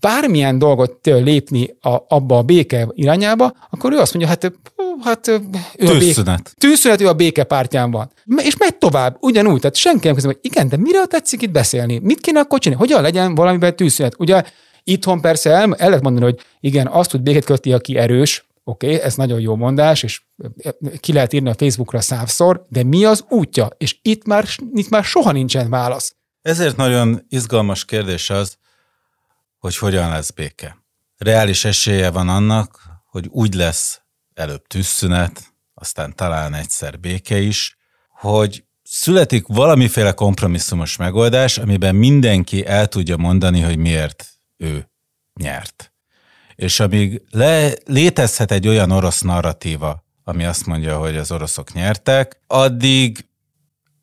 [0.01, 4.53] bármilyen dolgot lépni a, abba a béke irányába, akkor ő azt mondja, hát
[5.03, 5.41] hát ő
[5.77, 6.39] tűzszünet.
[6.39, 8.13] A bé- tűzszünet, ő a békepártyán van.
[8.37, 9.61] És megy tovább, ugyanúgy.
[9.61, 11.99] Tehát senki nem kezdem, hogy igen, de miről tetszik itt beszélni?
[11.99, 12.85] Mit kéne akkor csinálni?
[12.85, 14.15] Hogyan legyen valamiben tűzszünet?
[14.19, 14.43] Ugye
[14.85, 18.87] itthon persze el, el lehet mondani, hogy igen, azt tud békét kötni, aki erős, Oké,
[18.87, 20.23] okay, ez nagyon jó mondás, és
[21.01, 23.71] ki lehet írni a Facebookra szávszor, de mi az útja?
[23.77, 26.15] És itt már, itt már soha nincsen válasz.
[26.43, 28.57] Ezért nagyon izgalmas kérdés az,
[29.59, 30.77] hogy hogyan lesz béke.
[31.17, 34.01] Reális esélye van annak, hogy úgy lesz
[34.35, 37.77] előbb tűzszünet, aztán talán egyszer béke is,
[38.09, 44.91] hogy születik valamiféle kompromisszumos megoldás, amiben mindenki el tudja mondani, hogy miért ő
[45.35, 45.93] nyert.
[46.55, 52.41] És amíg le, létezhet egy olyan orosz narratíva, ami azt mondja, hogy az oroszok nyertek,
[52.47, 53.27] addig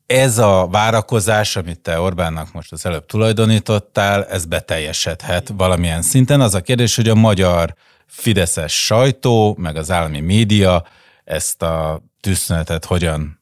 [0.06, 6.40] ez a várakozás, amit te Orbánnak most az előbb tulajdonítottál, ez beteljesedhet valamilyen szinten.
[6.40, 7.74] Az a kérdés, hogy a magyar
[8.12, 10.84] fideszes sajtó, meg az állami média
[11.24, 13.40] ezt a tűzszünetet hogyan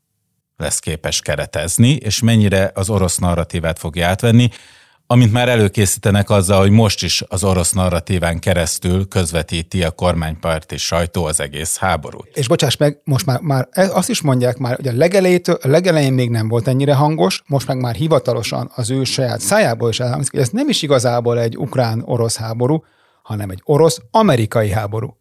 [0.56, 4.48] lesz képes keretezni, és mennyire az orosz narratívát fogja átvenni,
[5.06, 11.24] amint már előkészítenek azzal, hogy most is az orosz narratíván keresztül közvetíti a kormánypárti sajtó
[11.24, 12.28] az egész háborút.
[12.32, 15.68] És bocsáss meg, most már, már e- azt is mondják már, hogy a legelejétől, a
[15.68, 20.00] legelején még nem volt ennyire hangos, most meg már hivatalosan az ő saját szájából is
[20.00, 22.84] elhangzik, hogy ez nem is igazából egy ukrán-orosz háború,
[23.30, 25.16] hanem egy orosz-amerikai háború.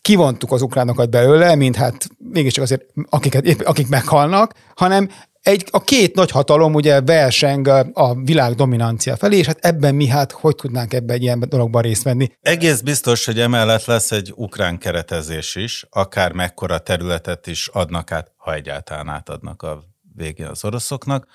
[0.00, 6.14] Kivontuk az ukránokat belőle, mint hát mégiscsak azért, akiket, akik meghalnak, hanem egy, a két
[6.14, 10.92] nagy hatalom ugye verseng a világ dominancia felé, és hát ebben mi hát hogy tudnánk
[10.92, 12.28] ebben egy ilyen dologban részt venni?
[12.40, 18.32] Egész biztos, hogy emellett lesz egy ukrán keretezés is, akár mekkora területet is adnak át,
[18.36, 19.84] ha egyáltalán átadnak a
[20.16, 21.26] végén az oroszoknak,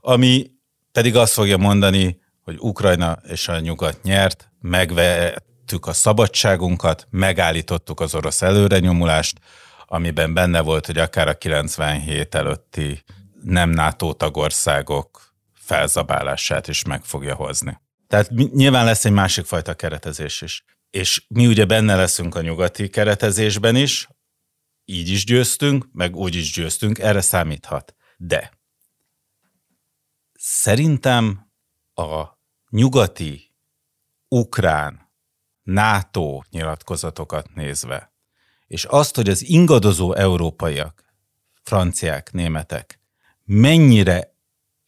[0.00, 0.50] ami
[0.92, 8.14] pedig azt fogja mondani, hogy Ukrajna és a nyugat nyert, megvettük a szabadságunkat, megállítottuk az
[8.14, 9.38] orosz előrenyomulást,
[9.86, 13.04] amiben benne volt, hogy akár a 97 előtti
[13.42, 17.80] nem NATO tagországok felzabálását is meg fogja hozni.
[18.06, 20.64] Tehát nyilván lesz egy másik fajta keretezés is.
[20.90, 24.08] És mi ugye benne leszünk a nyugati keretezésben is,
[24.84, 27.94] így is győztünk, meg úgy is győztünk, erre számíthat.
[28.16, 28.52] De
[30.32, 31.50] szerintem
[31.94, 32.37] a
[32.70, 33.52] nyugati,
[34.28, 35.10] ukrán,
[35.62, 38.12] NATO nyilatkozatokat nézve,
[38.66, 41.04] és azt, hogy az ingadozó európaiak,
[41.62, 42.98] franciák, németek
[43.44, 44.36] mennyire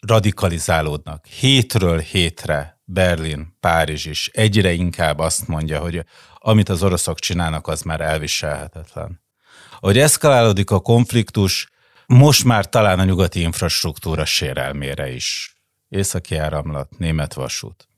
[0.06, 6.04] radikalizálódnak hétről hétre Berlin, Párizs is egyre inkább azt mondja, hogy
[6.38, 9.20] amit az oroszok csinálnak, az már elviselhetetlen.
[9.80, 11.68] Ahogy eszkalálódik a konfliktus,
[12.06, 15.59] most már talán a nyugati infrastruktúra sérelmére is.
[15.90, 17.88] Északi áramlat, német vasút.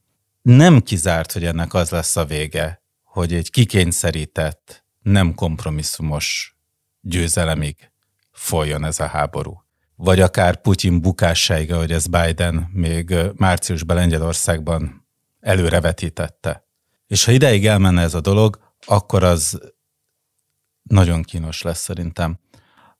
[0.42, 6.56] Nem kizárt, hogy ennek az lesz a vége, hogy egy kikényszerített, nem kompromisszumos
[7.00, 7.90] győzelemig
[8.30, 9.62] folyjon ez a háború
[10.02, 15.06] vagy akár Putyin bukássáig, hogy ez Biden még márciusban Lengyelországban
[15.40, 16.66] előrevetítette.
[17.06, 19.72] És ha ideig elmenne ez a dolog, akkor az
[20.82, 22.38] nagyon kínos lesz szerintem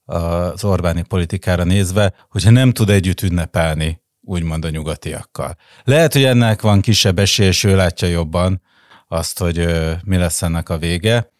[0.05, 5.55] az Orbáni politikára nézve, hogyha nem tud együtt ünnepelni, úgymond a nyugatiakkal.
[5.83, 8.61] Lehet, hogy ennek van kisebb esély, és ő látja jobban
[9.07, 9.67] azt, hogy
[10.03, 11.31] mi lesz ennek a vége,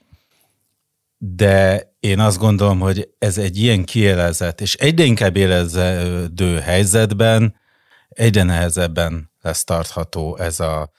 [1.17, 7.55] de én azt gondolom, hogy ez egy ilyen kielezett, és egyre inkább éleződő helyzetben
[8.09, 10.91] egyre nehezebben lesz tartható ez a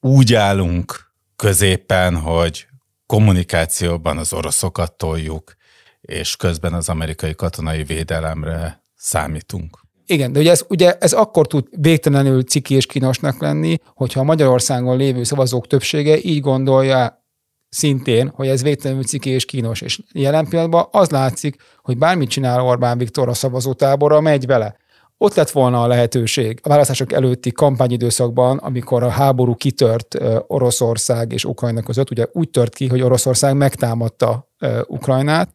[0.00, 2.66] úgy állunk középen, hogy
[3.06, 5.54] kommunikációban az oroszokat toljuk,
[6.00, 9.80] és közben az amerikai katonai védelemre számítunk.
[10.10, 14.24] Igen, de ugye ez, ugye ez akkor tud végtelenül ciki és kínosnak lenni, hogyha a
[14.24, 17.24] Magyarországon lévő szavazók többsége így gondolja
[17.68, 19.80] szintén, hogy ez végtelenül ciki és kínos.
[19.80, 24.76] És jelen pillanatban az látszik, hogy bármit csinál Orbán Viktor a szavazótábora, megy vele.
[25.18, 31.44] Ott lett volna a lehetőség a választások előtti kampányidőszakban, amikor a háború kitört Oroszország és
[31.44, 34.48] Ukrajna között, ugye úgy tört ki, hogy Oroszország megtámadta
[34.86, 35.48] Ukrajnát,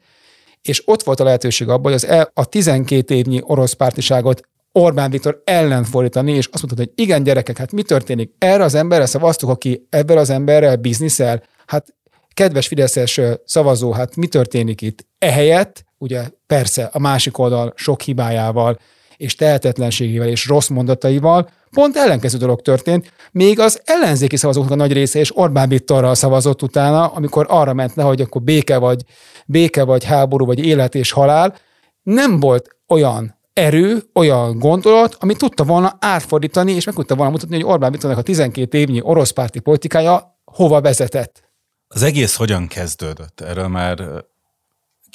[0.67, 5.11] és ott volt a lehetőség abban, hogy az el, a 12 évnyi orosz pártiságot Orbán
[5.11, 8.33] Viktor ellen fordítani, és azt mondta, hogy igen, gyerekek, hát mi történik?
[8.37, 11.95] Erre az emberre szavaztuk, aki ebben az emberrel bizniszel, hát
[12.33, 15.07] kedves Fideszes szavazó, hát mi történik itt?
[15.19, 18.79] Ehelyett, ugye persze a másik oldal sok hibájával,
[19.17, 24.93] és tehetetlenségével, és rossz mondataival, pont ellenkező dolog történt, még az ellenzéki szavazóknak a nagy
[24.93, 29.01] része és Orbán Viktorral szavazott utána, amikor arra ment le, hogy akkor béke vagy,
[29.45, 31.55] béke vagy háború, vagy élet és halál,
[32.03, 37.55] nem volt olyan erő, olyan gondolat, ami tudta volna átfordítani, és meg tudta volna mutatni,
[37.55, 41.43] hogy Orbán Viktornak a 12 évnyi orosz párti politikája hova vezetett.
[41.87, 43.41] Az egész hogyan kezdődött?
[43.41, 44.23] Erről már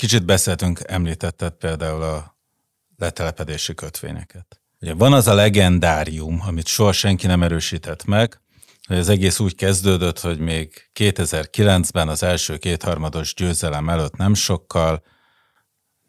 [0.01, 2.37] Kicsit beszéltünk, említetted például a
[2.97, 4.61] letelepedési kötvényeket.
[4.81, 8.41] Ugye van az a legendárium, amit soha senki nem erősített meg,
[8.87, 15.03] hogy az egész úgy kezdődött, hogy még 2009-ben az első kétharmados győzelem előtt nem sokkal,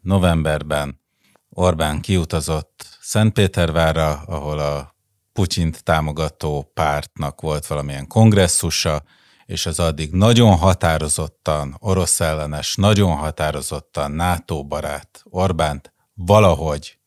[0.00, 1.00] novemberben
[1.48, 4.96] Orbán kiutazott Szentpétervárra, ahol a
[5.32, 9.02] Putyint támogató pártnak volt valamilyen kongresszusa,
[9.46, 16.98] és az addig nagyon határozottan orosz ellenes, nagyon határozottan NATO barát Orbánt valahogy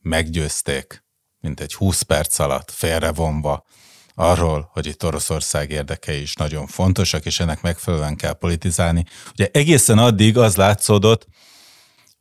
[0.00, 1.03] meggyőzték,
[1.44, 3.64] mint egy 20 perc alatt félrevonva
[4.14, 9.04] arról, hogy itt Oroszország érdekei is nagyon fontosak, és ennek megfelelően kell politizálni.
[9.32, 11.26] Ugye egészen addig az látszódott,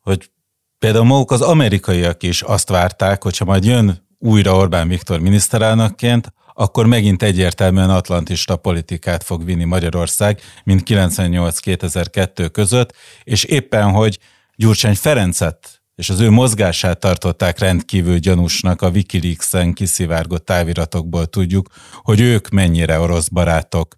[0.02, 0.32] hogy
[0.80, 6.86] például maguk az amerikaiak is azt várták, hogyha majd jön újra Orbán Viktor miniszterelnökként, akkor
[6.86, 14.20] megint egyértelműen atlantista politikát fog vinni Magyarország, mint 98-2002 között, és éppen, hogy
[14.56, 21.69] Gyurcsány Ferencet és az ő mozgását tartották rendkívül gyanúsnak a Wikileaks-en kiszivárgott táviratokból tudjuk,
[22.01, 23.95] hogy ők mennyire orosz barátok.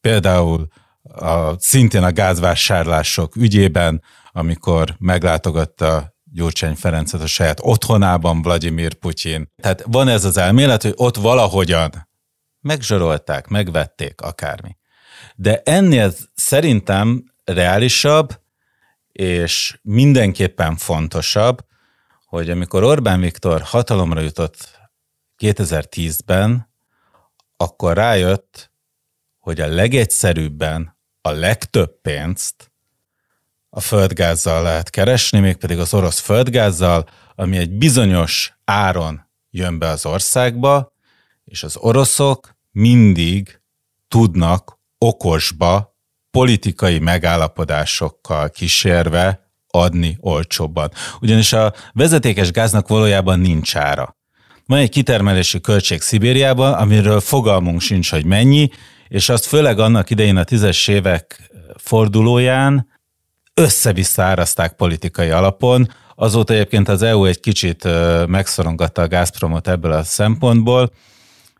[0.00, 0.66] Például
[1.02, 9.52] a, szintén a gázvásárlások ügyében, amikor meglátogatta Gyurcsány Ferencet a saját otthonában Vladimir Putyin.
[9.62, 12.08] Tehát van ez az elmélet, hogy ott valahogyan
[12.60, 14.76] megzsarolták, megvették, akármi.
[15.34, 18.40] De ennél szerintem reálisabb,
[19.16, 21.64] és mindenképpen fontosabb,
[22.26, 24.80] hogy amikor Orbán Viktor hatalomra jutott
[25.38, 26.72] 2010-ben,
[27.56, 28.70] akkor rájött,
[29.38, 32.72] hogy a legegyszerűbben a legtöbb pénzt
[33.70, 40.06] a földgázzal lehet keresni, mégpedig az orosz földgázzal, ami egy bizonyos áron jön be az
[40.06, 40.92] országba,
[41.44, 43.60] és az oroszok mindig
[44.08, 45.95] tudnak okosba
[46.36, 50.90] politikai megállapodásokkal kísérve adni olcsóbban.
[51.20, 54.16] Ugyanis a vezetékes gáznak valójában nincs ára.
[54.66, 58.70] Van egy kitermelési költség Szibériában, amiről fogalmunk sincs, hogy mennyi,
[59.08, 62.88] és azt főleg annak idején a tízes évek fordulóján
[63.54, 64.46] össze-vissza
[64.76, 65.88] politikai alapon.
[66.14, 67.84] Azóta egyébként az EU egy kicsit
[68.26, 70.92] megszorongatta a Gazpromot ebből a szempontból,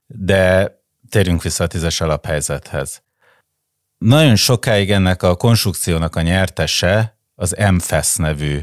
[0.07, 0.73] de
[1.11, 3.05] térjünk vissza a tízes alaphelyzethez.
[3.99, 8.61] Nagyon sokáig ennek a konstrukciónak a nyertese az MFES nevű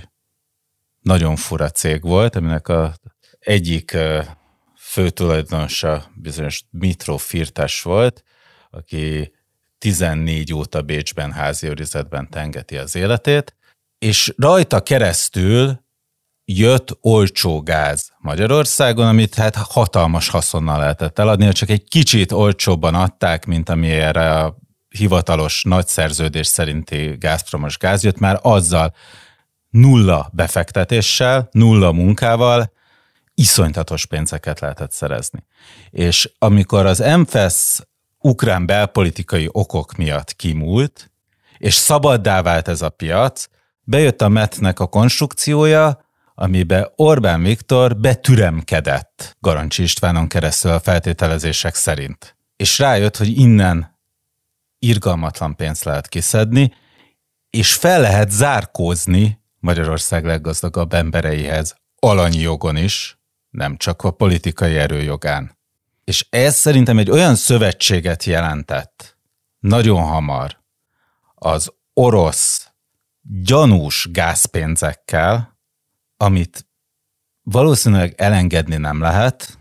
[1.00, 2.94] nagyon fura cég volt, aminek a
[3.40, 3.98] egyik
[4.78, 8.24] fő tulajdonosa bizonyos Dmitro Firtas volt,
[8.70, 9.32] aki
[9.78, 13.56] 14 óta Bécsben házi őrizetben tengeti az életét,
[13.98, 15.84] és rajta keresztül
[16.46, 23.46] jött olcsó gáz Magyarországon, amit hát hatalmas haszonnal lehetett eladni, csak egy kicsit olcsóbban adták,
[23.46, 24.58] mint ami erre a
[24.98, 28.94] hivatalos nagy szerződés szerinti gázpromos gáz jött, már azzal
[29.70, 32.72] nulla befektetéssel, nulla munkával
[33.34, 35.46] iszonytatos pénzeket lehetett szerezni.
[35.90, 37.80] És amikor az MFES
[38.20, 41.12] ukrán belpolitikai okok miatt kimúlt,
[41.58, 43.48] és szabaddá vált ez a piac,
[43.84, 52.38] bejött a MET-nek a konstrukciója, amibe Orbán Viktor betüremkedett Garancsi Istvánon keresztül a feltételezések szerint.
[52.56, 53.93] És rájött, hogy innen
[54.84, 56.74] irgalmatlan pénzt lehet kiszedni,
[57.50, 63.18] és fel lehet zárkózni Magyarország leggazdagabb embereihez alanyi jogon is,
[63.50, 65.58] nem csak a politikai erőjogán.
[66.04, 69.18] És ez szerintem egy olyan szövetséget jelentett
[69.60, 70.62] nagyon hamar
[71.36, 72.72] az orosz
[73.22, 75.58] gyanús gázpénzekkel,
[76.18, 76.68] amit
[77.42, 79.58] valószínűleg elengedni nem lehet,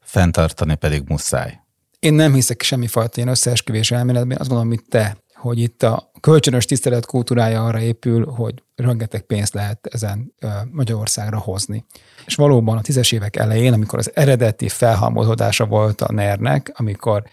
[0.00, 1.60] fenntartani pedig muszáj.
[1.98, 6.64] Én nem hiszek semmifajta ilyen összeesküvés elméletben, azt gondolom, mint te, hogy itt a kölcsönös
[6.64, 10.34] tisztelet kultúrája arra épül, hogy rengeteg pénzt lehet ezen
[10.70, 11.84] Magyarországra hozni.
[12.26, 17.24] És valóban a tízes évek elején, amikor az eredeti felhalmozódása volt a NER-nek, amikor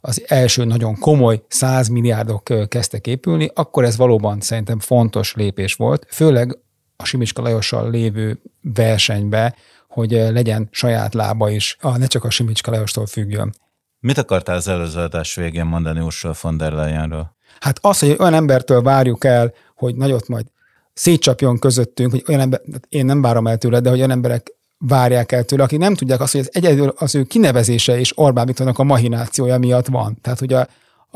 [0.00, 6.06] az első nagyon komoly 100 milliárdok kezdtek épülni, akkor ez valóban szerintem fontos lépés volt,
[6.10, 6.58] főleg
[6.96, 9.54] a Simicska Lajossal lévő versenybe,
[9.88, 13.54] hogy legyen saját lába is, ne csak a Simicska Lajostól függjön.
[14.04, 17.36] Mit akartál az előző adás végén mondani Ursula von der Leyenről?
[17.60, 20.46] Hát az, hogy olyan embertől várjuk el, hogy nagyot majd
[20.92, 25.32] szétcsapjon közöttünk, hogy olyan ember, én nem várom el tőle, de hogy olyan emberek várják
[25.32, 28.78] el tőle, akik nem tudják azt, hogy ez egyedül az ő kinevezése és Orbán Viktornak
[28.78, 30.18] a mahinációja miatt van.
[30.20, 30.68] Tehát, hogy a,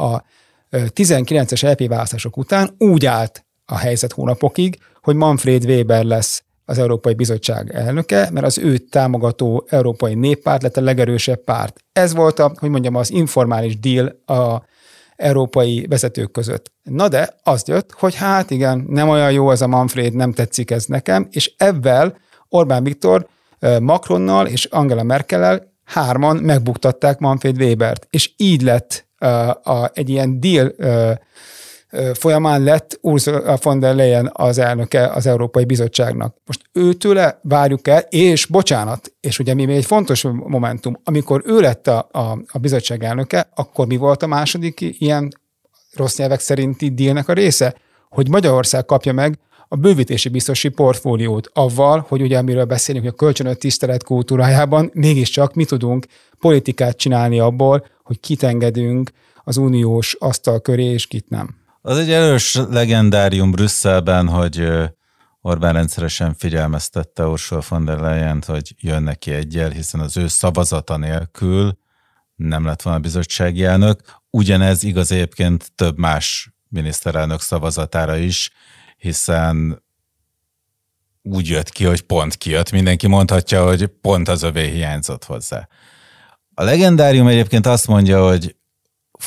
[0.03, 0.23] a
[0.71, 7.15] 19-es LP választások után úgy állt a helyzet hónapokig, hogy Manfred Weber lesz az Európai
[7.15, 11.77] Bizottság elnöke, mert az őt támogató Európai Néppárt lett a legerősebb párt.
[11.93, 14.63] Ez volt a, hogy mondjam, az informális deal a
[15.17, 16.73] európai vezetők között.
[16.83, 20.71] Na de az jött, hogy hát igen, nem olyan jó az a Manfred, nem tetszik
[20.71, 22.17] ez nekem, és ebben
[22.49, 23.27] Orbán Viktor
[23.81, 30.41] Macronnal és Angela Merkellel hárman megbuktatták Manfred Webert, és így lett uh, a, egy ilyen
[30.41, 31.13] deal uh,
[32.15, 36.37] folyamán lett Ursula von der Leyen az elnöke az Európai Bizottságnak.
[36.47, 41.61] Most őtőle várjuk el, és bocsánat, és ugye mi még egy fontos momentum, amikor ő
[41.61, 45.29] lett a, a, a bizottság elnöke, akkor mi volt a második ilyen
[45.95, 47.75] rossz nyelvek szerinti dílnek a része?
[48.09, 53.17] Hogy Magyarország kapja meg a bővítési biztosi portfóliót avval, hogy ugye amiről beszélünk, hogy a
[53.17, 56.07] kölcsönös tisztelet kultúrájában mégiscsak mi tudunk
[56.39, 59.11] politikát csinálni abból, hogy kit engedünk
[59.45, 61.58] az uniós asztal köré, és kit nem.
[61.81, 64.69] Az egy erős legendárium Brüsszelben, hogy
[65.41, 70.97] Orbán rendszeresen figyelmeztette Ursula von der leyen hogy jön neki egyel, hiszen az ő szavazata
[70.97, 71.79] nélkül
[72.37, 74.01] nem lett volna bizottsági elnök.
[74.31, 78.51] Ugyanez igaz egyébként több más miniszterelnök szavazatára is,
[78.97, 79.83] hiszen
[81.23, 82.71] úgy jött ki, hogy pont kijött.
[82.71, 85.69] Mindenki mondhatja, hogy pont az övé hiányzott hozzá.
[86.55, 88.57] A legendárium egyébként azt mondja, hogy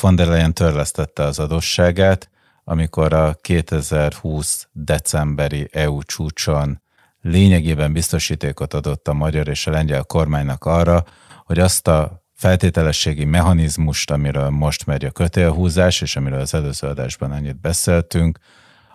[0.00, 2.30] von der Leyen törlesztette az adósságát,
[2.72, 6.82] amikor a 2020 decemberi EU csúcson
[7.20, 11.04] lényegében biztosítékot adott a magyar és a lengyel kormánynak arra,
[11.44, 17.30] hogy azt a feltételességi mechanizmust, amiről most megy a kötélhúzás, és amiről az előző adásban
[17.30, 18.38] annyit beszéltünk,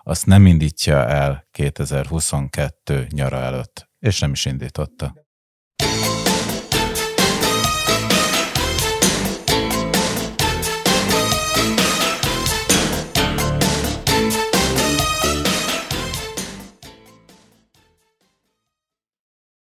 [0.02, 5.27] azt nem indítja el 2022 nyara előtt, és nem is indította.